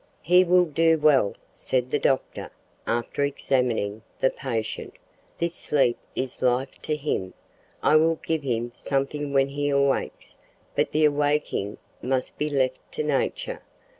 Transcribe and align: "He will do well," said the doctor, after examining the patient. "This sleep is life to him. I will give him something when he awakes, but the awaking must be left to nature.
"He 0.23 0.43
will 0.43 0.65
do 0.65 0.97
well," 0.97 1.35
said 1.53 1.91
the 1.91 1.99
doctor, 1.99 2.49
after 2.87 3.21
examining 3.23 4.01
the 4.17 4.31
patient. 4.31 4.95
"This 5.37 5.53
sleep 5.53 5.99
is 6.15 6.41
life 6.41 6.81
to 6.81 6.95
him. 6.95 7.35
I 7.83 7.97
will 7.97 8.15
give 8.25 8.41
him 8.41 8.71
something 8.73 9.31
when 9.31 9.49
he 9.49 9.69
awakes, 9.69 10.39
but 10.75 10.91
the 10.91 11.05
awaking 11.05 11.77
must 12.01 12.35
be 12.39 12.49
left 12.49 12.91
to 12.93 13.03
nature. 13.03 13.61